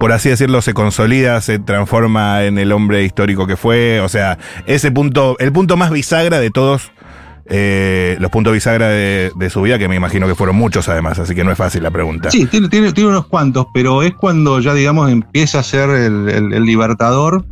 por 0.00 0.10
así 0.10 0.30
decirlo, 0.30 0.62
se 0.62 0.72
consolida, 0.72 1.38
se 1.42 1.58
transforma 1.58 2.44
en 2.44 2.56
el 2.56 2.72
hombre 2.72 3.02
histórico 3.04 3.46
que 3.46 3.58
fue? 3.58 4.00
O 4.00 4.08
sea, 4.08 4.38
ese 4.64 4.90
punto, 4.90 5.36
el 5.38 5.52
punto 5.52 5.76
más 5.76 5.90
bisagra 5.90 6.40
de 6.40 6.50
todos 6.50 6.92
eh, 7.46 8.16
los 8.20 8.30
puntos 8.30 8.52
bisagra 8.52 8.88
de, 8.88 9.32
de 9.34 9.50
su 9.50 9.62
vida, 9.62 9.78
que 9.78 9.88
me 9.88 9.96
imagino 9.96 10.26
que 10.26 10.34
fueron 10.34 10.56
muchos 10.56 10.88
además, 10.88 11.18
así 11.18 11.34
que 11.34 11.44
no 11.44 11.50
es 11.52 11.58
fácil 11.58 11.82
la 11.82 11.90
pregunta. 11.90 12.30
Sí, 12.30 12.46
tiene, 12.46 12.68
tiene, 12.68 12.92
tiene 12.92 13.10
unos 13.10 13.26
cuantos, 13.26 13.66
pero 13.74 14.02
es 14.02 14.14
cuando 14.14 14.60
ya, 14.60 14.74
digamos, 14.74 15.10
empieza 15.10 15.58
a 15.60 15.62
ser 15.62 15.90
el, 15.90 16.28
el- 16.28 16.52
el 16.52 16.62
libertador 16.64 17.44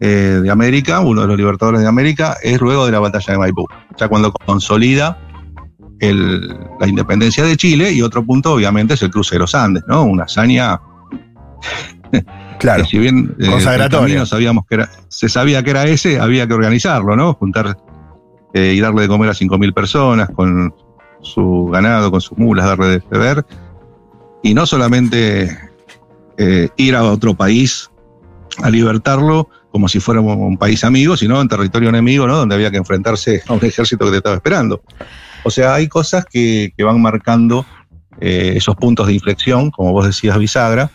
eh, 0.00 0.40
de 0.42 0.50
América, 0.50 1.00
uno 1.00 1.22
de 1.22 1.26
los 1.28 1.36
libertadores 1.36 1.80
de 1.80 1.86
América, 1.88 2.36
es 2.42 2.60
luego 2.60 2.84
de 2.86 2.92
la 2.92 2.98
batalla 3.00 3.32
de 3.32 3.38
Maipú. 3.38 3.66
Ya 3.98 4.08
cuando 4.08 4.32
consolida 4.32 5.16
el- 6.00 6.48
la 6.80 6.86
independencia 6.86 7.44
de 7.44 7.56
Chile, 7.56 7.92
y 7.92 8.02
otro 8.02 8.22
punto, 8.24 8.52
obviamente, 8.52 8.94
es 8.94 9.02
el 9.02 9.10
cruce 9.10 9.36
de 9.36 9.38
los 9.38 9.54
Andes, 9.54 9.84
¿no? 9.88 10.02
Una 10.04 10.24
hazaña 10.24 10.78
Claro. 12.58 12.82
que 12.84 12.88
si 12.88 12.98
bien 12.98 13.34
eh, 13.38 13.48
Consagratoria. 13.50 14.24
sabíamos 14.26 14.64
que 14.66 14.76
era, 14.76 14.90
se 15.08 15.28
sabía 15.28 15.62
que 15.62 15.70
era 15.70 15.84
ese, 15.84 16.18
había 16.20 16.46
que 16.46 16.54
organizarlo, 16.54 17.14
¿no? 17.16 17.34
Juntar 17.34 17.76
eh, 18.56 18.72
y 18.72 18.80
darle 18.80 19.02
de 19.02 19.08
comer 19.08 19.28
a 19.28 19.34
5.000 19.34 19.74
personas 19.74 20.30
con 20.30 20.74
su 21.20 21.68
ganado, 21.70 22.10
con 22.10 22.22
sus 22.22 22.38
mulas, 22.38 22.64
darle 22.64 22.86
de 22.86 23.02
beber. 23.10 23.44
Y 24.42 24.54
no 24.54 24.64
solamente 24.64 25.54
eh, 26.38 26.70
ir 26.78 26.96
a 26.96 27.04
otro 27.04 27.34
país 27.34 27.90
a 28.62 28.70
libertarlo, 28.70 29.50
como 29.70 29.88
si 29.88 30.00
fuera 30.00 30.22
un 30.22 30.56
país 30.56 30.84
amigo, 30.84 31.18
sino 31.18 31.38
en 31.42 31.48
territorio 31.48 31.90
enemigo, 31.90 32.26
¿no? 32.26 32.38
Donde 32.38 32.54
había 32.54 32.70
que 32.70 32.78
enfrentarse 32.78 33.42
a 33.46 33.52
un 33.52 33.62
ejército 33.62 34.06
que 34.06 34.12
te 34.12 34.16
estaba 34.16 34.36
esperando. 34.36 34.80
O 35.44 35.50
sea, 35.50 35.74
hay 35.74 35.86
cosas 35.86 36.24
que, 36.24 36.72
que 36.74 36.82
van 36.82 37.02
marcando 37.02 37.66
eh, 38.22 38.54
esos 38.56 38.74
puntos 38.76 39.06
de 39.06 39.12
inflexión, 39.12 39.70
como 39.70 39.92
vos 39.92 40.06
decías, 40.06 40.38
Bisagra, 40.38 40.90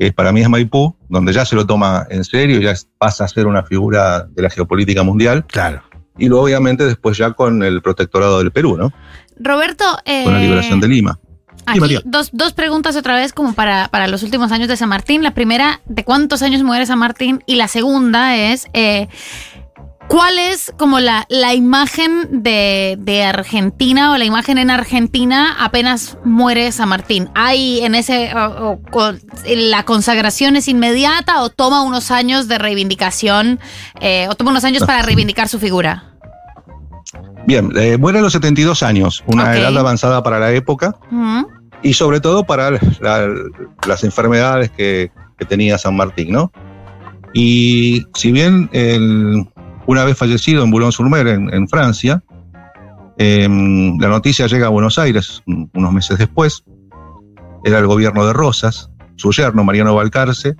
que 0.00 0.12
para 0.12 0.32
mí 0.32 0.40
es 0.40 0.48
Maipú, 0.48 0.96
donde 1.08 1.32
ya 1.32 1.44
se 1.44 1.54
lo 1.54 1.64
toma 1.64 2.08
en 2.10 2.24
serio, 2.24 2.58
ya 2.60 2.74
pasa 2.98 3.24
a 3.24 3.28
ser 3.28 3.46
una 3.46 3.62
figura 3.62 4.24
de 4.24 4.42
la 4.42 4.50
geopolítica 4.50 5.04
mundial. 5.04 5.44
Claro. 5.46 5.82
Y 6.18 6.28
luego, 6.28 6.44
obviamente, 6.44 6.84
después 6.84 7.16
ya 7.16 7.32
con 7.32 7.62
el 7.62 7.80
protectorado 7.82 8.38
del 8.38 8.50
Perú, 8.50 8.76
¿no? 8.76 8.92
Roberto, 9.38 9.84
eh, 10.04 10.24
Con 10.24 10.32
la 10.34 10.40
liberación 10.40 10.80
de 10.80 10.88
Lima. 10.88 11.18
aquí 11.66 11.78
dos, 12.04 12.30
dos 12.32 12.52
preguntas 12.54 12.96
otra 12.96 13.14
vez 13.14 13.32
como 13.32 13.52
para, 13.54 13.88
para 13.88 14.08
los 14.08 14.22
últimos 14.22 14.50
años 14.52 14.68
de 14.68 14.76
San 14.76 14.88
Martín. 14.88 15.22
La 15.22 15.32
primera, 15.34 15.80
¿de 15.86 16.04
cuántos 16.04 16.42
años 16.42 16.62
muere 16.62 16.86
San 16.86 16.98
Martín? 16.98 17.42
Y 17.46 17.54
la 17.54 17.68
segunda 17.68 18.36
es, 18.36 18.66
eh, 18.72 19.06
¿cuál 20.08 20.38
es 20.38 20.72
como 20.78 20.98
la, 20.98 21.26
la 21.28 21.54
imagen 21.54 22.42
de, 22.42 22.96
de 22.98 23.22
Argentina 23.22 24.12
o 24.12 24.16
la 24.16 24.24
imagen 24.24 24.58
en 24.58 24.70
Argentina 24.70 25.54
apenas 25.60 26.16
muere 26.24 26.72
San 26.72 26.88
Martín? 26.88 27.28
¿Hay 27.34 27.80
en 27.80 27.94
ese, 27.94 28.32
o- 28.34 28.80
la 29.46 29.84
consagración 29.84 30.56
es 30.56 30.66
inmediata 30.68 31.42
o 31.42 31.50
toma 31.50 31.82
unos 31.82 32.10
años 32.10 32.48
de 32.48 32.58
reivindicación 32.58 33.60
eh, 34.00 34.26
o 34.30 34.34
toma 34.34 34.50
unos 34.50 34.64
años 34.64 34.82
para 34.84 35.02
reivindicar 35.02 35.48
su 35.48 35.58
figura? 35.60 36.04
Bien, 37.46 37.70
eh, 37.76 37.96
muere 37.98 38.18
a 38.18 38.22
los 38.22 38.32
72 38.32 38.82
años, 38.82 39.22
una 39.26 39.44
edad 39.60 39.78
avanzada 39.78 40.22
para 40.22 40.38
la 40.38 40.52
época 40.52 40.96
y 41.82 41.92
sobre 41.94 42.20
todo 42.20 42.44
para 42.44 42.70
la- 43.00 43.28
las 43.86 44.04
enfermedades 44.04 44.70
que, 44.70 45.10
que 45.38 45.44
tenía 45.44 45.78
San 45.78 45.96
Martín, 45.96 46.32
¿no? 46.32 46.52
Y 47.34 48.06
si 48.14 48.32
bien 48.32 48.68
el- 48.72 49.46
una 49.86 50.04
vez 50.04 50.18
fallecido 50.18 50.64
en 50.64 50.70
Boulogne-sur-Mer, 50.70 51.28
en, 51.28 51.54
en 51.54 51.68
Francia, 51.68 52.22
em, 53.16 53.98
la 53.98 54.08
noticia 54.08 54.46
llega 54.46 54.66
a 54.66 54.70
Buenos 54.70 54.98
Aires 54.98 55.42
un- 55.46 55.70
unos 55.74 55.92
meses 55.92 56.18
después, 56.18 56.64
era 57.64 57.78
el 57.78 57.86
gobierno 57.86 58.26
de 58.26 58.32
Rosas, 58.32 58.90
su 59.16 59.32
yerno 59.32 59.64
Mariano 59.64 59.94
Balcarce, 59.94 60.54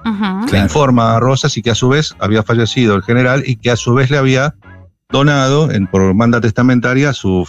le 0.50 0.58
informa 0.58 1.14
a 1.16 1.20
Rosas 1.20 1.56
y 1.56 1.62
que 1.62 1.70
a 1.70 1.74
su 1.74 1.88
vez 1.88 2.16
había 2.18 2.42
fallecido 2.42 2.94
el 2.96 3.02
general 3.02 3.42
y 3.46 3.56
que 3.56 3.70
a 3.70 3.76
su 3.76 3.94
vez 3.94 4.10
le 4.10 4.18
había 4.18 4.54
donado 5.10 5.70
en, 5.70 5.86
por 5.86 6.14
manda 6.14 6.40
testamentaria 6.40 7.12
su, 7.12 7.46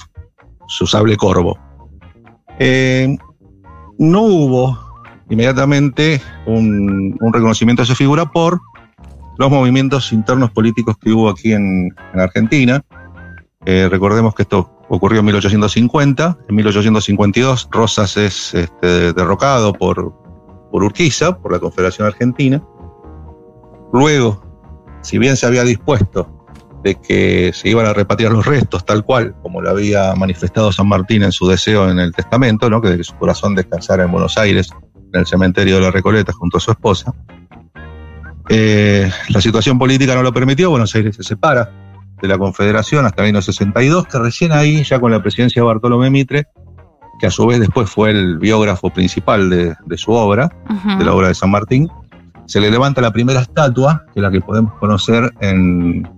su 0.67 0.87
sable 0.87 1.17
corvo. 1.17 1.57
Eh, 2.57 3.17
no 3.97 4.21
hubo 4.21 4.79
inmediatamente 5.29 6.21
un, 6.45 7.17
un 7.19 7.33
reconocimiento 7.33 7.81
de 7.81 7.87
su 7.87 7.95
figura 7.95 8.25
por 8.31 8.59
los 9.37 9.49
movimientos 9.49 10.11
internos 10.11 10.51
políticos 10.51 10.97
que 11.01 11.11
hubo 11.11 11.29
aquí 11.29 11.53
en, 11.53 11.89
en 12.13 12.19
Argentina. 12.19 12.83
Eh, 13.65 13.87
recordemos 13.89 14.33
que 14.35 14.43
esto 14.43 14.71
ocurrió 14.89 15.19
en 15.19 15.25
1850. 15.25 16.37
En 16.47 16.55
1852 16.55 17.69
Rosas 17.71 18.17
es 18.17 18.53
este, 18.53 19.13
derrocado 19.13 19.73
por, 19.73 20.13
por 20.71 20.83
Urquiza, 20.83 21.37
por 21.37 21.51
la 21.51 21.59
Confederación 21.59 22.07
Argentina. 22.07 22.63
Luego, 23.91 24.43
si 25.01 25.17
bien 25.17 25.35
se 25.35 25.45
había 25.45 25.63
dispuesto 25.63 26.38
de 26.83 26.95
que 26.95 27.51
se 27.53 27.69
iban 27.69 27.85
a 27.85 27.93
repatriar 27.93 28.31
los 28.31 28.45
restos, 28.45 28.85
tal 28.85 29.03
cual 29.03 29.35
como 29.41 29.61
lo 29.61 29.69
había 29.69 30.13
manifestado 30.15 30.71
San 30.71 30.87
Martín 30.87 31.23
en 31.23 31.31
su 31.31 31.47
deseo 31.47 31.89
en 31.89 31.99
el 31.99 32.13
testamento, 32.13 32.69
¿no? 32.69 32.81
que, 32.81 32.89
de 32.89 32.97
que 32.97 33.03
su 33.03 33.15
corazón 33.15 33.55
descansara 33.55 34.03
en 34.03 34.11
Buenos 34.11 34.37
Aires, 34.37 34.69
en 35.13 35.19
el 35.19 35.25
cementerio 35.25 35.75
de 35.75 35.81
la 35.81 35.91
Recoleta, 35.91 36.31
junto 36.31 36.57
a 36.57 36.61
su 36.61 36.71
esposa. 36.71 37.13
Eh, 38.47 39.11
la 39.29 39.41
situación 39.41 39.77
política 39.77 40.15
no 40.15 40.23
lo 40.23 40.33
permitió, 40.33 40.69
Buenos 40.69 40.95
Aires 40.95 41.15
se 41.15 41.23
separa 41.23 41.69
de 42.21 42.27
la 42.27 42.37
Confederación 42.37 43.05
hasta 43.05 43.23
el 43.23 43.29
año 43.29 43.41
62, 43.41 44.07
que 44.07 44.19
recién 44.19 44.51
ahí, 44.51 44.83
ya 44.83 44.99
con 44.99 45.11
la 45.11 45.21
presidencia 45.21 45.61
de 45.61 45.67
Bartolomé 45.67 46.09
Mitre, 46.09 46.47
que 47.19 47.27
a 47.27 47.31
su 47.31 47.45
vez 47.45 47.59
después 47.59 47.89
fue 47.89 48.11
el 48.11 48.39
biógrafo 48.39 48.89
principal 48.89 49.49
de, 49.49 49.75
de 49.85 49.97
su 49.97 50.11
obra, 50.11 50.49
de 50.97 51.03
la 51.03 51.13
obra 51.13 51.27
de 51.27 51.35
San 51.35 51.51
Martín, 51.51 51.89
se 52.49 52.59
le 52.59 52.71
levanta 52.71 52.99
la 52.99 53.11
primera 53.11 53.41
estatua, 53.41 54.05
que 54.11 54.19
es 54.19 54.23
la 54.23 54.31
que 54.31 54.41
podemos 54.41 54.73
conocer 54.79 55.31
en 55.39 56.09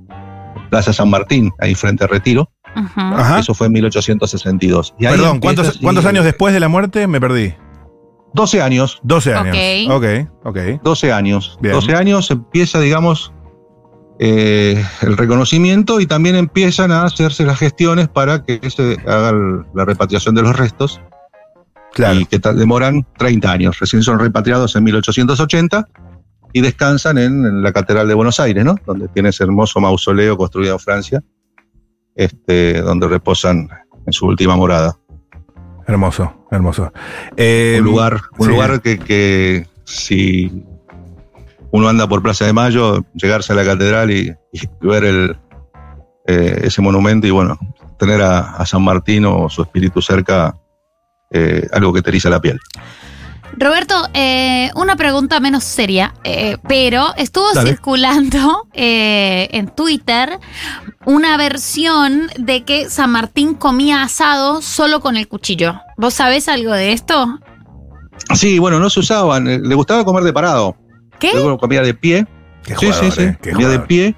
Plaza 0.72 0.92
San 0.94 1.10
Martín, 1.10 1.52
ahí 1.60 1.76
frente 1.76 2.06
a 2.06 2.08
Retiro. 2.08 2.50
Ajá. 2.74 3.40
Eso 3.40 3.54
fue 3.54 3.68
en 3.68 3.74
1862. 3.74 4.96
Y 4.98 5.06
Perdón, 5.06 5.40
¿cuántos, 5.42 5.74
sí, 5.74 5.80
¿cuántos 5.84 6.06
años 6.06 6.24
después 6.26 6.54
de 6.54 6.62
la 6.62 6.70
muerte? 6.70 7.06
Me 7.08 7.20
perdí. 7.20 7.54
12 8.34 8.62
años. 8.62 9.00
12 9.04 9.34
años. 9.36 9.58
Ok. 9.92 9.98
Ok, 9.98 10.06
ok. 10.46 10.58
12 10.82 11.12
años. 11.12 11.60
Bien. 11.62 11.76
12 11.76 11.94
años 11.96 12.32
empieza, 12.32 12.80
digamos, 12.80 13.34
eh, 14.20 14.82
el 15.02 15.18
reconocimiento 15.18 16.00
y 16.00 16.06
también 16.06 16.36
empiezan 16.38 16.92
a 16.94 17.04
hacerse 17.04 17.44
las 17.46 17.60
gestiones 17.60 18.08
para 18.08 18.44
que 18.46 18.62
se 18.70 18.98
haga 19.06 19.30
el- 19.32 19.66
la 19.76 19.84
repatriación 19.84 20.34
de 20.36 20.44
los 20.44 20.56
restos 20.56 21.02
Claro. 21.94 22.20
y 22.22 22.26
que 22.26 22.40
demoran 22.40 23.06
30 23.18 23.52
años. 23.52 23.78
Recién 23.80 24.02
son 24.04 24.20
repatriados 24.20 24.76
en 24.78 24.86
1880 24.86 25.88
y 26.54 26.62
descansan 26.62 27.18
en, 27.18 27.46
en 27.46 27.64
la 27.64 27.72
Catedral 27.72 28.08
de 28.08 28.14
Buenos 28.14 28.40
Aires, 28.40 28.64
¿no? 28.66 28.76
Donde 28.86 29.08
tiene 29.08 29.30
ese 29.30 29.44
hermoso 29.44 29.80
mausoleo 29.80 30.38
construido 30.38 30.74
en 30.74 30.80
Francia, 30.80 31.24
este, 32.16 32.82
donde 32.82 33.08
reposan 33.08 33.70
en 34.06 34.14
su 34.14 34.26
última 34.26 34.56
morada. 34.56 34.98
Hermoso, 35.88 36.46
hermoso. 36.52 36.92
Eh, 37.36 37.78
un 37.80 37.86
lugar, 37.86 38.22
un 38.38 38.48
sí. 38.48 38.52
lugar 38.52 38.82
que, 38.82 39.00
que 39.00 39.68
si 39.84 40.64
uno 41.72 41.90
anda 41.90 42.08
por 42.08 42.22
Plaza 42.22 42.46
de 42.46 42.54
Mayo, 42.54 43.04
llegarse 43.14 43.54
a 43.54 43.56
la 43.56 43.66
catedral 43.66 44.12
y, 44.12 44.34
y 44.52 44.62
ver 44.82 45.04
el, 45.06 45.38
eh, 46.28 46.62
ese 46.64 46.82
monumento 46.82 47.28
y 47.28 47.32
bueno, 47.32 47.58
tener 47.98 48.22
a, 48.22 48.56
a 48.56 48.66
San 48.66 48.84
Martín 48.84 49.26
o 49.26 49.50
su 49.50 49.62
espíritu 49.64 50.02
cerca, 50.02 50.58
eh, 51.32 51.68
algo 51.72 51.94
que 51.94 52.02
te 52.02 52.10
eriza 52.10 52.30
la 52.30 52.42
piel. 52.42 52.60
Roberto, 53.58 53.96
eh, 54.14 54.72
una 54.76 54.96
pregunta 54.96 55.40
menos 55.40 55.64
seria, 55.64 56.14
eh, 56.24 56.58
pero 56.68 57.14
estuvo 57.18 57.52
Dale. 57.54 57.72
circulando 57.72 58.68
eh, 58.74 59.50
en 59.52 59.68
Twitter 59.68 60.40
una 61.06 61.38
versión 61.38 62.30
de 62.38 62.64
que 62.64 62.90
San 62.90 63.12
Martín 63.12 63.54
comía 63.54 64.04
asado 64.04 64.62
solo 64.62 65.00
con 65.02 65.18
el 65.18 65.28
cuchillo. 65.28 65.76
¿Vos 65.98 66.14
sabés 66.14 66.48
algo 66.48 66.74
de 66.74 66.94
esto? 66.94 67.40
Sí, 68.36 68.60
bueno, 68.60 68.80
no 68.80 68.90
se 68.90 69.00
usaban, 69.02 69.48
eh, 69.48 69.60
le 69.62 69.76
gustaba 69.76 70.06
comer 70.06 70.24
de 70.24 70.34
parado, 70.34 70.76
¿Qué? 71.20 71.32
luego 71.34 71.58
comía 71.58 71.82
de 71.82 71.94
pie, 71.94 72.26
qué 72.64 72.76
sí, 72.76 72.86
jugador, 72.86 73.12
sí, 73.12 73.12
sí, 73.12 73.24
eh, 73.24 73.52
comía 73.52 73.68
de 73.68 73.80
pie. 73.80 74.16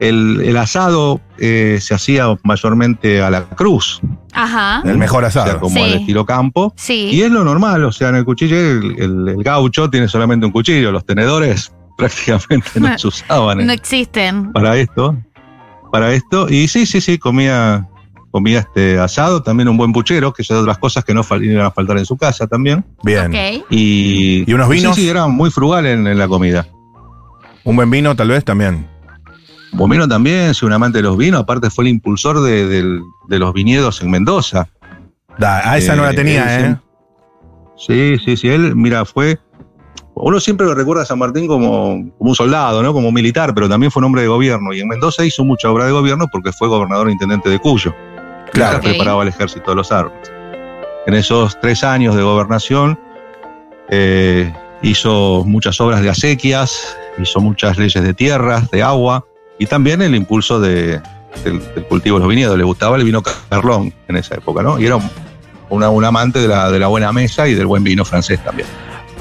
El, 0.00 0.40
el 0.44 0.56
asado 0.56 1.20
eh, 1.38 1.78
se 1.80 1.94
hacía 1.94 2.26
mayormente 2.42 3.22
a 3.22 3.30
la 3.30 3.44
cruz, 3.50 4.00
Ajá. 4.32 4.82
El 4.84 4.96
mejor 4.96 5.24
o 5.24 5.30
sea, 5.30 5.42
asado. 5.42 5.60
como 5.60 5.76
Sí. 5.76 5.82
al 5.82 5.92
estilo 5.94 6.24
campo. 6.24 6.72
Y 6.76 6.80
Sí. 6.80 7.22
es 7.22 7.30
lo 7.30 7.44
normal, 7.44 7.84
o 7.84 7.92
sea, 7.92 8.08
en 8.08 8.14
el 8.16 8.24
cuchillo, 8.24 8.56
el, 8.56 8.94
el- 8.98 9.28
el 9.28 9.42
gaucho 9.44 9.90
tiene 9.90 10.08
solamente 10.08 10.46
un 10.46 10.52
cuchillo, 10.52 10.90
los 10.90 11.04
tenedores 11.04 11.72
prácticamente 11.98 12.80
no 12.80 12.96
se 12.98 13.08
usaban 13.08 13.58
No 13.66 13.72
eh, 13.72 13.76
existen. 13.76 14.52
para 14.52 14.76
esto. 14.78 15.16
Para 15.92 16.12
esto, 16.14 16.48
y 16.48 16.66
sí, 16.68 16.86
sí, 16.86 17.00
sí, 17.00 17.18
comía, 17.18 17.86
comía 18.30 18.60
este 18.60 18.98
asado, 19.00 19.42
también 19.42 19.68
un 19.68 19.76
buen 19.76 19.92
puchero, 19.92 20.32
que 20.32 20.44
de 20.48 20.62
las 20.62 20.78
cosas 20.78 21.04
que 21.04 21.12
no 21.12 21.22
iban 21.42 21.66
a 21.66 21.70
faltar 21.72 21.98
en 21.98 22.06
su 22.06 22.16
casa 22.16 22.46
también. 22.46 22.84
Bien. 23.02 23.32
Y, 23.68 24.44
¿Y 24.48 24.54
unos 24.54 24.68
vinos? 24.68 24.94
Sí, 24.96 25.02
sí, 25.02 25.08
era 25.08 25.26
muy 25.26 25.50
frugal 25.50 25.84
en, 25.86 26.06
en 26.06 26.16
la 26.16 26.28
comida. 26.28 26.66
Un 27.64 27.74
buen 27.76 27.90
vino, 27.90 28.14
tal 28.16 28.28
vez 28.28 28.44
también. 28.44 28.86
Bomino 29.72 30.08
también, 30.08 30.50
es 30.50 30.62
un 30.62 30.72
amante 30.72 30.98
de 30.98 31.02
los 31.02 31.16
vinos, 31.16 31.42
aparte 31.42 31.70
fue 31.70 31.84
el 31.84 31.90
impulsor 31.90 32.40
de, 32.40 33.00
los 33.28 33.52
viñedos 33.52 34.02
en 34.02 34.10
Mendoza. 34.10 34.68
Da, 35.38 35.62
ah, 35.64 35.78
esa 35.78 35.94
no 35.94 36.02
la 36.02 36.10
Eh, 36.10 36.14
tenía, 36.14 36.58
él 36.58 36.64
¿eh? 36.64 36.76
Sí, 37.76 38.18
sí, 38.22 38.36
sí. 38.36 38.48
Él, 38.48 38.76
mira, 38.76 39.04
fue. 39.04 39.38
Uno 40.14 40.38
siempre 40.38 40.66
lo 40.66 40.74
recuerda 40.74 41.04
a 41.04 41.06
San 41.06 41.18
Martín 41.18 41.46
como, 41.46 42.10
como 42.18 42.30
un 42.30 42.34
soldado, 42.34 42.82
¿no? 42.82 42.92
Como 42.92 43.08
un 43.08 43.14
militar, 43.14 43.54
pero 43.54 43.68
también 43.68 43.90
fue 43.90 44.00
un 44.00 44.06
hombre 44.06 44.22
de 44.22 44.28
gobierno. 44.28 44.74
Y 44.74 44.80
en 44.80 44.88
Mendoza 44.88 45.24
hizo 45.24 45.44
mucha 45.44 45.70
obra 45.70 45.86
de 45.86 45.92
gobierno 45.92 46.26
porque 46.30 46.52
fue 46.52 46.68
gobernador 46.68 47.08
e 47.08 47.12
intendente 47.12 47.48
de 47.48 47.58
Cuyo. 47.58 47.94
Claro. 48.52 48.72
Mientras 48.72 48.80
preparaba 48.80 49.22
el 49.22 49.28
ejército 49.28 49.70
de 49.70 49.76
los 49.76 49.90
armas. 49.92 50.30
En 51.06 51.14
esos 51.14 51.58
tres 51.60 51.82
años 51.82 52.14
de 52.14 52.22
gobernación 52.22 52.98
eh, 53.88 54.52
hizo 54.82 55.44
muchas 55.46 55.80
obras 55.80 56.02
de 56.02 56.10
acequias, 56.10 56.98
hizo 57.18 57.40
muchas 57.40 57.78
leyes 57.78 58.02
de 58.02 58.12
tierras, 58.12 58.70
de 58.70 58.82
agua 58.82 59.24
y 59.60 59.66
también 59.66 60.02
el 60.02 60.16
impulso 60.16 60.58
de- 60.58 61.00
del, 61.44 61.60
del 61.74 61.84
cultivo 61.84 62.16
de 62.18 62.20
los 62.24 62.28
viñedos. 62.28 62.58
Le 62.58 62.64
gustaba 62.64 62.96
el 62.96 63.04
vino 63.04 63.22
Carlón 63.22 63.94
en 64.08 64.16
esa 64.16 64.34
época, 64.34 64.62
¿no? 64.64 64.80
Y 64.80 64.86
era 64.86 64.98
un, 65.68 66.04
amante 66.04 66.40
de 66.40 66.48
la, 66.48 66.68
de 66.72 66.80
la 66.80 66.88
buena 66.88 67.12
mesa 67.12 67.46
y 67.46 67.54
del 67.54 67.66
buen 67.68 67.84
vino 67.84 68.04
francés 68.04 68.42
también. 68.42 68.66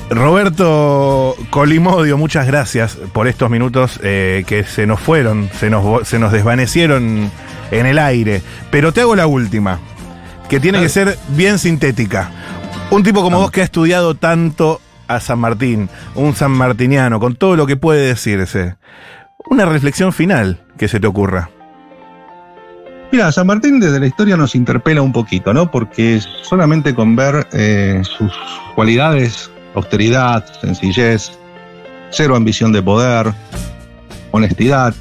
Roberto 0.09 1.35
Colimodio, 1.49 2.17
muchas 2.17 2.47
gracias 2.47 2.97
por 3.13 3.27
estos 3.27 3.49
minutos 3.49 3.99
eh, 4.03 4.43
que 4.47 4.63
se 4.63 4.87
nos 4.87 4.99
fueron, 4.99 5.49
se 5.59 5.69
nos, 5.69 6.07
se 6.07 6.17
nos 6.17 6.31
desvanecieron 6.31 7.29
en 7.71 7.85
el 7.85 7.99
aire. 7.99 8.41
Pero 8.71 8.91
te 8.91 9.01
hago 9.01 9.15
la 9.15 9.27
última, 9.27 9.79
que 10.49 10.59
tiene 10.59 10.79
que 10.81 10.89
ser 10.89 11.17
bien 11.29 11.59
sintética. 11.59 12.31
Un 12.89 13.03
tipo 13.03 13.21
como 13.21 13.39
vos 13.39 13.51
que 13.51 13.61
ha 13.61 13.63
estudiado 13.63 14.15
tanto 14.15 14.81
a 15.07 15.19
San 15.19 15.37
Martín, 15.39 15.89
un 16.15 16.35
sanmartiniano, 16.35 17.19
con 17.19 17.35
todo 17.35 17.55
lo 17.55 17.67
que 17.67 17.77
puede 17.77 18.01
decirse. 18.07 18.75
Una 19.47 19.65
reflexión 19.65 20.11
final 20.13 20.59
que 20.77 20.87
se 20.87 20.99
te 20.99 21.07
ocurra. 21.07 21.49
Mira, 23.11 23.31
San 23.31 23.47
Martín 23.47 23.79
desde 23.79 23.99
la 23.99 24.05
historia 24.05 24.37
nos 24.37 24.53
interpela 24.53 25.01
un 25.01 25.11
poquito, 25.11 25.53
¿no? 25.53 25.71
Porque 25.71 26.21
solamente 26.43 26.93
con 26.93 27.15
ver 27.15 27.47
eh, 27.53 28.01
sus 28.03 28.31
cualidades, 28.75 29.49
austeridad, 29.73 30.45
sencillez, 30.61 31.31
cero 32.11 32.35
ambición 32.35 32.71
de 32.71 32.83
poder, 32.83 33.33
honestidad, 34.31 34.93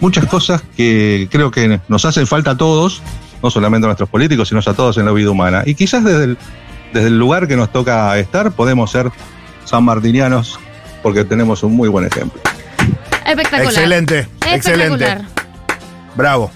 muchas 0.00 0.26
cosas 0.26 0.62
que 0.76 1.28
creo 1.30 1.52
que 1.52 1.80
nos 1.86 2.04
hacen 2.04 2.26
falta 2.26 2.52
a 2.52 2.56
todos, 2.56 3.02
no 3.40 3.50
solamente 3.50 3.86
a 3.86 3.88
nuestros 3.88 4.08
políticos, 4.08 4.48
sino 4.48 4.60
a 4.60 4.74
todos 4.74 4.98
en 4.98 5.04
la 5.04 5.12
vida 5.12 5.30
humana. 5.30 5.62
Y 5.64 5.76
quizás 5.76 6.02
desde 6.02 6.24
el, 6.24 6.38
desde 6.92 7.08
el 7.08 7.18
lugar 7.18 7.46
que 7.46 7.56
nos 7.56 7.70
toca 7.70 8.18
estar 8.18 8.50
podemos 8.50 8.90
ser 8.90 9.12
sanmartinianos 9.64 10.58
porque 11.04 11.24
tenemos 11.24 11.62
un 11.62 11.76
muy 11.76 11.88
buen 11.88 12.04
ejemplo. 12.04 12.40
Espectacular. 13.26 13.64
Excelente, 13.72 14.28
excelente. 14.46 15.04
Espectacular. 15.04 15.22
Bravo. 16.14 16.50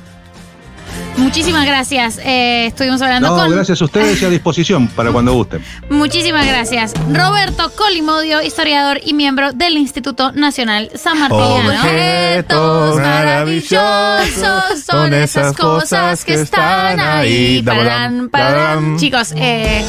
Muchísimas 1.16 1.66
gracias. 1.66 2.18
Eh, 2.24 2.66
estuvimos 2.66 3.00
hablando 3.02 3.28
No, 3.28 3.36
con. 3.36 3.50
gracias 3.52 3.80
a 3.82 3.84
ustedes 3.84 4.20
y 4.22 4.24
a 4.24 4.30
disposición 4.30 4.88
para 4.88 5.10
cuando 5.12 5.32
gusten. 5.34 5.62
Muchísimas 5.90 6.46
gracias. 6.46 6.92
Roberto 7.12 7.70
Colimodio, 7.76 8.42
historiador 8.42 9.00
y 9.04 9.12
miembro 9.14 9.52
del 9.52 9.76
Instituto 9.76 10.32
Nacional 10.32 10.90
San 10.94 11.18
Martiniano. 11.18 11.70
Objetos 11.70 12.96
maravillosos 12.96 14.84
son 14.84 15.12
esas 15.14 15.56
cosas 15.56 16.24
que 16.24 16.34
están 16.34 16.98
ahí. 17.00 17.62
Pararán, 17.62 18.28
pararán. 18.30 18.96
Chicos, 18.98 19.32
eh, 19.36 19.84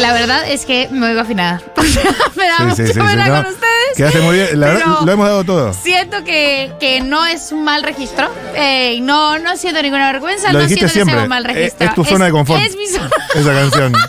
la 0.00 0.12
verdad 0.12 0.48
es 0.48 0.64
que 0.66 0.88
me 0.90 1.06
oigo 1.08 1.20
afinada. 1.20 1.62
me 2.36 2.46
da 2.46 2.74
Sí, 2.74 2.82
no. 2.94 3.04
con 3.04 3.46
ustedes. 3.46 3.96
Quedaste 3.96 4.20
muy 4.20 4.36
bien. 4.36 4.60
La 4.60 4.66
verdad, 4.68 4.86
lo 5.04 5.12
hemos 5.12 5.26
dado 5.26 5.44
todo. 5.44 5.72
Siento 5.72 6.24
que, 6.24 6.72
que 6.80 7.00
no 7.00 7.24
es 7.26 7.52
un 7.52 7.64
mal 7.64 7.82
registro. 7.82 8.28
eh, 8.56 8.98
no, 9.00 9.38
no 9.38 9.56
siento 9.56 9.80
ninguna 9.82 10.10
vergüenza. 10.12 10.52
Lo 10.52 10.63
dijiste 10.68 10.88
siempre. 10.88 11.26
mal 11.28 11.46
Es- 11.50 11.74
tu 11.94 12.04
zona 12.04 12.26
de 12.26 12.30
confort. 12.32 12.62
Es 12.62 12.76
mi 12.76 12.86
zona, 12.86 13.10
Esa 13.34 13.52
canción. 13.52 13.94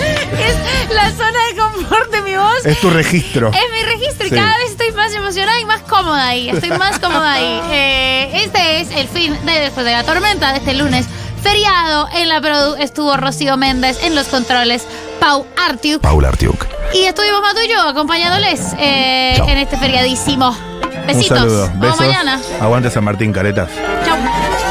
es 0.00 0.94
la 0.94 1.10
zona 1.12 1.38
de 1.50 1.56
confort 1.60 2.10
de 2.12 2.20
mi 2.22 2.36
voz. 2.36 2.64
es 2.64 2.80
tu 2.80 2.90
registro. 2.90 3.48
Es 3.50 3.70
mi 3.72 3.82
registro 3.82 4.26
y 4.26 4.30
Sí. 4.30 4.34
cada 4.36 4.56
vez 4.58 4.70
estoy 4.70 4.92
más 4.92 5.12
emocionada 5.14 5.60
y 5.60 5.64
más 5.64 5.80
cómoda 5.82 6.26
ahí. 6.28 6.50
Estoy 6.50 6.70
más 6.70 6.98
cómoda 6.98 7.32
ahí. 7.32 7.60
Eh, 7.72 8.42
este 8.44 8.80
es 8.80 8.90
el 8.92 9.08
fin 9.08 9.34
de 9.46 9.52
Después 9.52 9.84
de 9.86 9.92
la 9.92 10.02
Tormenta 10.04 10.52
de 10.52 10.58
este 10.58 10.74
lunes. 10.74 11.06
Feriado 11.42 12.06
en 12.14 12.28
la 12.28 12.40
Produ 12.40 12.74
estuvo 12.76 13.16
Rocío 13.16 13.56
Méndez 13.56 13.98
en 14.02 14.14
los 14.14 14.26
controles, 14.26 14.84
Pau 15.20 15.46
Artiuk. 15.66 16.02
Paula 16.02 16.28
Artiuk. 16.28 16.66
Y 16.92 17.04
estuvimos 17.04 17.40
Mato 17.40 17.62
y 17.62 17.68
yo 17.68 17.80
acompañándoles 17.80 18.60
eh, 18.78 19.34
Chao. 19.36 19.48
en 19.48 19.58
este 19.58 19.76
feriadísimo. 19.78 20.54
Besitos. 21.06 21.30
Un 21.30 21.36
saludo. 21.38 21.70
Besos. 21.76 21.98
mañana. 22.00 22.40
Aguante 22.60 22.90
San 22.90 23.04
Martín, 23.04 23.32
caretas. 23.32 23.68
Chau. 24.04 24.16